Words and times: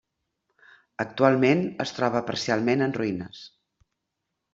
Actualment 1.03 1.61
es 1.85 1.93
troba 1.97 2.21
parcialment 2.31 2.81
en 2.87 2.95
ruïnes. 2.97 3.43